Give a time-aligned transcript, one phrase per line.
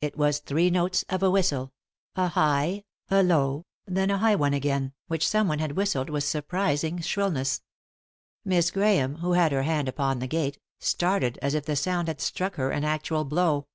[0.00, 1.72] It was three notes of a whistle;
[2.14, 7.00] a high, a low, then a high one again, which someone had whistled with surprising
[7.00, 7.62] shrillness.
[8.44, 12.20] Miss Grahame, who had her hand upon the gate, started as if the sound had
[12.20, 13.66] struck her an actual blow.